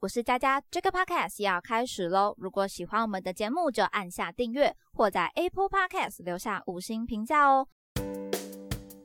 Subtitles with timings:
[0.00, 2.34] 我是佳佳，这个 podcast 要开始喽！
[2.38, 7.66] 如果喜欢我们的节目，就按下订阅，或在 Apple Podcast 留下五星评价哦。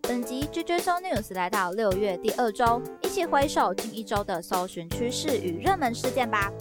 [0.02, 6.52] 本集 JJ So News 来到六月第二周，一起回首近一周的搜寻趋势与热门事件吧。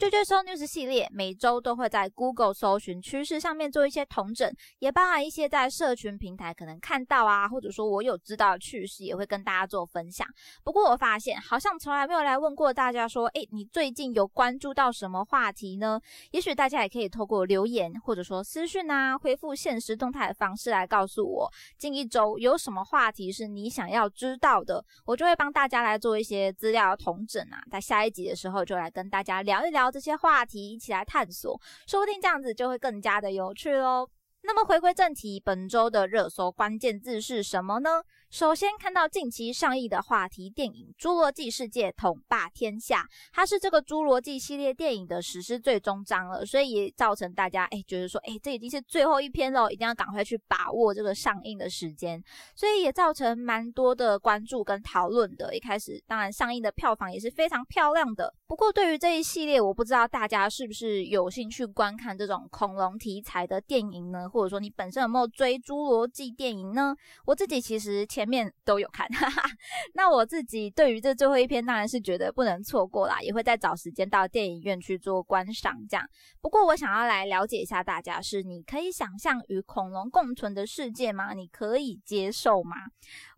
[0.00, 10.26] 追追搜 news 系列每周都会在 Google 搜寻趋势上面做一些统整，也包含一些在社群平台可能看到啊，或者说我有知道的趣事，也会跟大家做分享。
[10.64, 16.00] 不过我发现好像从来没有来问过大家说，诶，你最近有关注到什么话题呢？
[16.30, 29.89] 也许大家也可以透过留言或者说私讯啊，回复现实动态的方式来告诉我，近一周有什么话题是你想要知道的，我就会帮大家来做一些资料统整啊，在下一集的时候就来跟大家聊一聊。
[29.90, 34.08] 这些话题一起来探索，说不定这样子就会更加的有趣喽。
[34.52, 38.02] 那么回归正题，本周的热搜关键字是什么呢？
[38.30, 52.22] 首先看到近期上映的话题电影《侏罗纪世界统霸天下》，它是这个侏罗纪系列电影的史诗最终章了，所以也造成大家哎觉得说哎这已经是最后一篇喽，一定要赶快去把握这个上映的时间，
[52.56, 55.54] 所以也造成蛮多的关注跟讨论的。
[55.54, 64.28] 一开始当然上映的票房也是非常漂亮的，不过对于这一系列，我不知道大家是不是有兴趣观看这种恐龙题材的电影呢？
[64.28, 66.94] 或或者说你本身有没有追侏罗纪电影呢？
[67.24, 68.20] 我自己其实前。
[68.20, 69.50] 前面都有看，哈哈。
[69.94, 75.74] 那我自己对于这最后一篇当然是觉得不能错过啦，也会再找时间到电影院去做观赏。
[75.88, 76.06] 这样，
[76.42, 81.32] 不过我想要来了解一下大家，是你可以想象与恐龙共存的世界吗？
[81.32, 82.76] 你可以接受吗？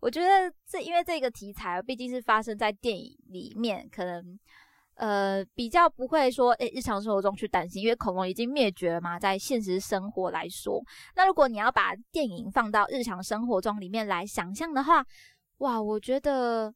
[0.01, 4.37] 我觉得这因为这个题材毕竟是发生在电影里面，可能。
[4.95, 9.19] 呃，比较不会说，诶，日常生活中去担心，因为恐龙已经灭绝了嘛。
[9.19, 10.81] 在现实生活来说，
[11.15, 15.03] 那如果你要把电影放到日常生活中里面来想象的话，
[15.57, 16.73] 哇，我觉得，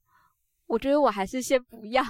[0.66, 2.04] 我觉得我还是先不要。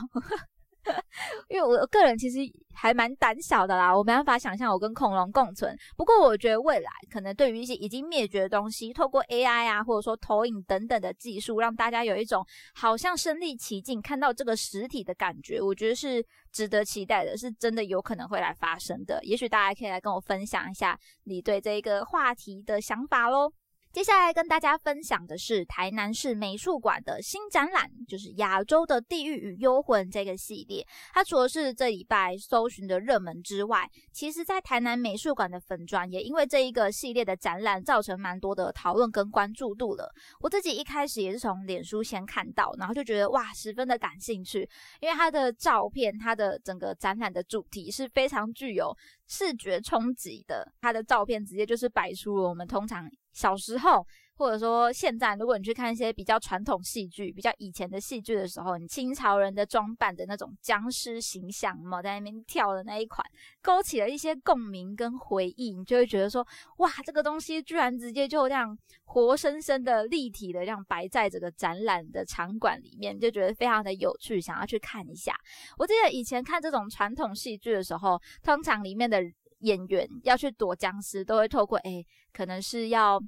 [1.50, 2.40] 因为我个人其实
[2.74, 5.76] 还蛮胆小的啦，我没办法想象我跟恐龙共存。
[5.96, 12.46] 不过我觉得未来可能对于一些已经灭绝的东西，透过 AI 啊，或者说投影等等的技术，让大家有一种
[12.76, 19.24] 好像身临其境看到这个实体的感觉，我觉得是值得期待的，是真的有可能会来发生的。
[19.24, 23.52] 也许大家可以来跟我分享一下你对这个话题的想法喽。
[23.98, 30.86] 接下来跟大家分享的是台南市美术馆的新展览，就是《亚洲的地狱与幽魂》这个系列。
[31.16, 40.14] 它除了是这礼拜搜寻的热门之外，其实在台南美术馆的粉砖也因为这一个系列的展览，造成蛮多的讨论跟关注度了。
[40.42, 44.60] 我自己一开始也是从脸书先看到，然后就觉得哇，十分的感兴趣，
[45.00, 50.72] 因为它的照片，它的整个展览的主题是非常具有视觉冲击的。
[50.80, 53.10] 它的照片直接就是摆出了我们通常。
[53.38, 54.04] 小时候，
[54.34, 63.24] 或者说现在，如果你去看一些比较传统戏剧、比较以前的戏剧的时候，你清朝人的装扮的那种僵尸形象嘛，在那边跳的那一款，
[63.62, 66.46] 勾起了一些共鸣跟回忆，你就会觉得说，
[66.78, 75.36] 哇，这个东西居然直接就这样活生生的、立体的这样摆在这个展览的场馆里面，就觉得非常的有趣，想要去看一下。
[75.78, 79.22] 我记得以前看这种传统戏剧的时候，通常里面的。
[79.60, 83.20] 演员要去躲僵尸，都会透过诶，可能是要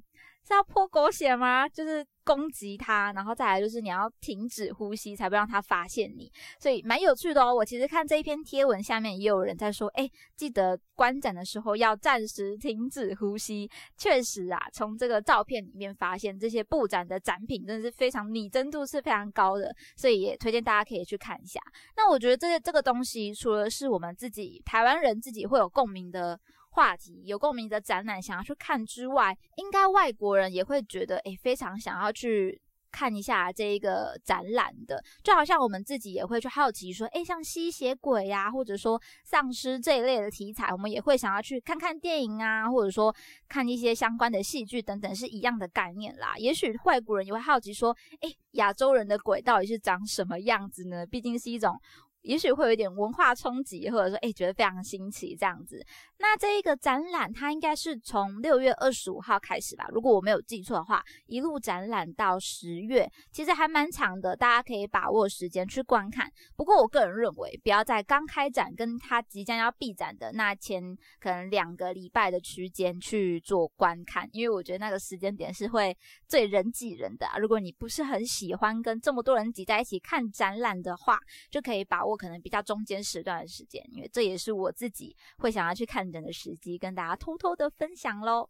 [0.46, 1.68] 是要泼狗血吗？
[1.68, 6.30] 就是攻击他，然后再来就是你要停止呼吸，才不让他发现你。
[6.58, 7.54] 所以蛮有趣的哦。
[7.54, 13.70] 我其实看这一篇贴文下面也有人在说，诶，记得观展的时候要暂时停止呼吸。
[13.96, 21.60] 确实啊，从这个照片里面发现，这些布展的展品真的是非常拟真度是非常高的，所以也推荐大家可以去看一下。
[21.96, 26.38] 那我觉得这这个东西，除了是我们自己台湾人自己会有共鸣的。
[26.70, 32.60] 话题有共鸣的展览，想要去看之外，应该外国人也会觉得，诶，非常想要去
[32.92, 35.02] 看一下这一个展览的。
[35.22, 43.14] 就好像我们自己也会去好奇，说，诶，像吸血鬼呀，或者说丧尸这一类的题材，我们也会想要去看看电影啊，或者说
[43.48, 46.36] 看一些相关的戏剧等等，是一样的概念啦。
[46.36, 51.04] 也许外国人也会好奇说，诶，亚洲人的鬼到底是长什么样子呢？
[51.04, 51.76] 毕竟是一种。
[52.22, 55.84] 也许会有一点文化冲击，或者说，哎，觉得非常新奇这样子。
[56.18, 66.30] 那这一个展览，它应该是从六月二十五号开始吧，如果我没有记错的话，一路展览到十月，其实还蛮长的，大家可以把握时间去观看。
[66.54, 75.96] 不过我个人认为，不要在刚开展跟它即将要闭展的那前可能两个礼拜的区间去做观看，因为我觉得那个时间点是会
[76.28, 77.26] 最人挤人的。
[77.38, 81.18] 如果你不是很喜欢跟这么多人挤在一起看展览的话，
[81.50, 82.09] 就可以把握。
[82.10, 88.48] 我可能比较中间时段的时间，因为这也是我自己会想要去看诊的时机，跟大家偷偷的分享喽。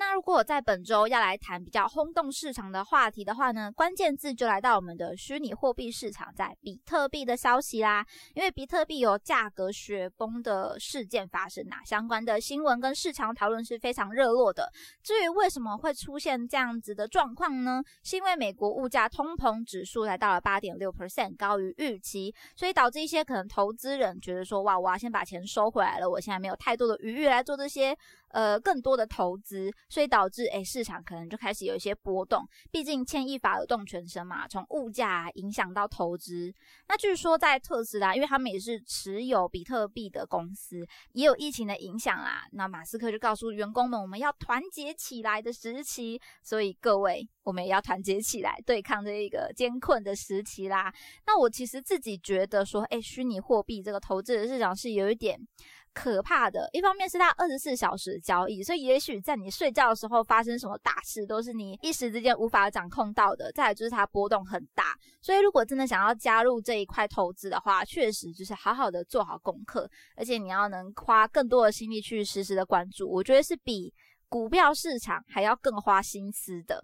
[0.00, 8.02] 那如果我在本周要来谈比较轰动市场的话题的话呢，关键字就来到我们的虚拟货币市场，在比特币的消息啦。
[8.32, 14.72] 因为比特币有价格雪崩的事件发生呐，相关的新闻跟市场讨论是非常热络的。
[15.02, 17.82] 至于为什么会出现这样子的状况呢？
[18.02, 27.94] 是因为美国物价通膨指数来到了八点六 percent，高于预期，所以导致一些可能投资人觉得说，哇，我要先把钱收回来了，我现在没有太多的余裕来做这些。
[28.30, 32.46] 呃，更多的投资，所以导致诶市场可能就开始有一些波动。
[32.70, 36.52] 毕竟牵一发而动全身嘛，从物价影响到投资。
[36.88, 42.46] 那据说在特斯拉，因为他们也是持有比特币的公司，也有疫情的影响啦。
[42.52, 46.20] 那马斯克就告诉员工们，我们要团结起来的时期。
[46.42, 50.92] 所以各位，我们也要团结起来，对抗这一个艰困的时期啦。
[51.26, 55.40] 那我其实自己觉得说，诶虚拟货币这个投资的市场是有一点。
[56.02, 63.52] 可怕的，一方面是它二十四小时交易，所以也许在你睡觉的时候发生什么大事，都是你一时之间无法掌控到的。
[63.52, 69.86] 再来就是它波动很大，所以如果真的想要加入这一块投资的话，确实就是好好的做好功课，
[70.16, 73.92] 而且你要能花更多的心力去实时的关注，我觉得是比
[74.26, 76.82] 股票市场还要更花心思的。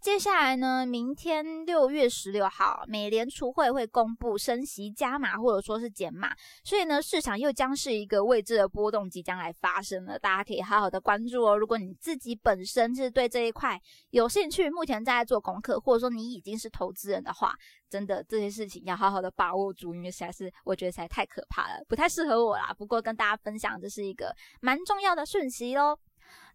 [0.00, 6.30] 接下来呢，明天六月十六号，美联储会会公布升息加码或者说是减码，
[6.62, 11.56] 所以呢，市场又将是一个未知的波动即将来发生了，大家可以好好的关注哦。
[11.56, 13.80] 如果你自己本身是对这一块
[14.10, 17.52] 有兴趣，目前在做功课，或者说你已经是投资人的话，
[17.90, 22.72] 真的这些事情要好好的把握住，因为实在是我觉得实在太可怕了，不太适合我啦。
[22.78, 25.98] 不过跟大家分享，这是一个蛮重要的讯息喽。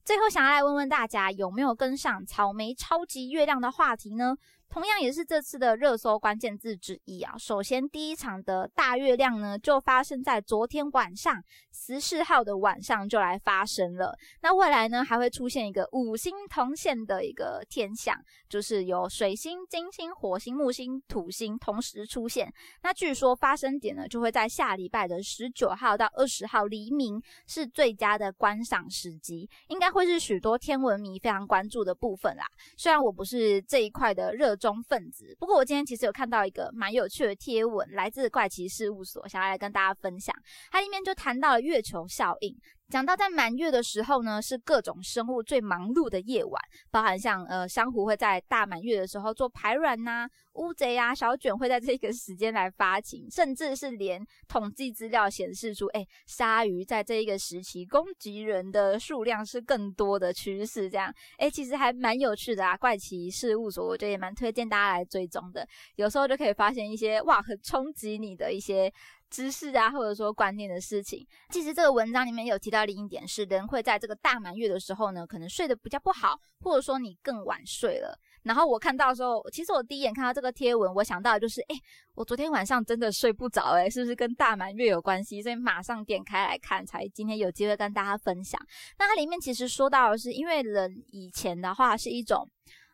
[0.06, 4.36] 最后，想要来问问大家，有没有跟上草莓超级月亮的话题呢？
[4.74, 7.38] 同样也是这次的热搜关键字之一啊。
[7.38, 11.40] 首先，第一场的大月亮呢，就发生在昨天晚上
[11.72, 14.18] 十四号的晚上就来发生了。
[14.42, 22.52] 那未来呢，还会出现一个五星同线的一个天象，就是有水星、金星、火星、木星、土星同时出现。
[22.82, 32.48] 那据说发生点呢，就会在下礼拜的十九号到二十号黎明，是最佳的观赏时机，应该会是许多天文迷非常关注的部分啦。
[32.76, 34.58] 虽然我不是这一块的热。
[34.64, 35.36] 中分子。
[35.38, 40.34] 不过我今天其实有看到一个蛮有趣的贴文，来自怪奇事务所，想要来跟大家分享。
[40.72, 42.58] 它里面就谈到了月球效应。
[42.94, 46.62] 讲到在满月的时候呢，是各种生物最忙碌的夜晚，
[46.92, 62.78] 包含像呃珊瑚会在大满月的时候做排卵呐，乌贼啊小卷会在这个时间来发情，甚至是连统计资料显示出，哎，鲨鱼在这一个时期攻击人的数量是更多的趋势，这样，哎，其实还蛮有趣的啊。
[62.78, 68.94] 怪奇事务所，我觉得也蛮推荐大家来追踪的，有时候就可以发现一些哇，很冲击你的一些。
[69.34, 78.16] 知识啊，或者说观念的事情，其实这个文章里面有提到另一点是，人会在这个大满月的时候呢，可能睡得比较不好，或者说你更晚睡了。
[78.44, 81.76] 然后我看到的时候，其实我第一眼看到这个贴文，我想到的就是，哎，
[82.14, 85.42] 我昨天晚上真的睡不着，哎，是不是跟大满月有关系？
[85.42, 88.62] 所以马上点开来看，才今天有机会跟大家分享。
[89.00, 92.48] 那它里面其实说到的是，因为人以前的话是一种。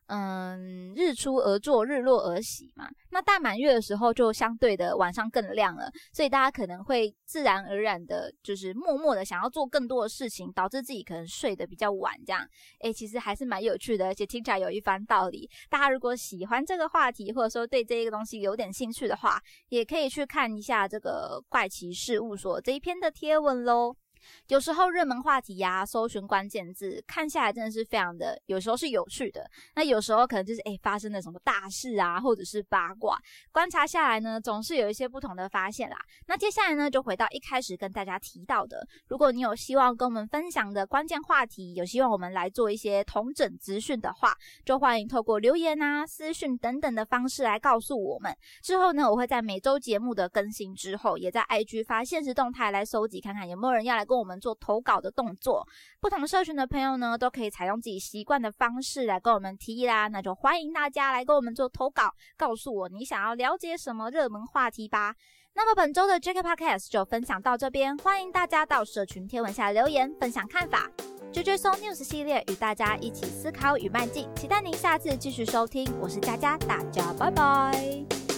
[0.10, 2.90] 嗯，日出而作，日落而息嘛。
[3.12, 12.14] 那大满月的时候，就相对的晚上更亮了，所以大家可能会自然而然的，就是默默的想要做更多的事情，导致自己可能睡得比较晚。
[12.26, 12.44] 这样，
[12.82, 15.48] 诶，其实还是蛮有趣的，而且听起来有一番道理。
[15.70, 19.40] 大家如果喜欢这个话题，或者说对这个东西有点兴趣的话，
[19.70, 23.96] 也可以去看一下这个怪奇事务所这一篇的贴文喽。
[24.48, 33.18] 有时候热门话题呀，搜寻关键字看下来真的是非常的，有时候是有趣的，那有时候可能就是诶发生了什么大事啊，或者是八卦，
[33.52, 35.98] 观察下来呢，总是有一些不同的发现啦。
[36.28, 44.34] 那接下来呢，就回到一开始跟大家提到的，如果你有希望跟我们分享的关键话题，有希望我们来做一些同整资讯的话，
[44.66, 48.36] 就欢迎透过留言啊、私讯等等的方式来告诉我们。
[48.62, 55.64] 之后呢，我会在每周节目的更新之后，也在 IG 发现实动态来收集，看看有没有人要来跟我们做投稿的动作，
[56.02, 60.08] 不同社群的朋友呢，都可以采用自己习惯的方式来跟我们提议啦。
[60.08, 65.14] 那就欢迎大家来跟我们做投稿，告诉我你想要了解什么热门话题吧。
[65.54, 70.90] 那么本周的 Jack Podcast 就分享到这边，欢迎大家到社群贴文下留言分享看法。
[71.32, 75.88] 追追松 News 系列与大家一起思考与迈进，期待您下次继续收听。
[76.00, 78.29] 我是佳佳，大家拜拜。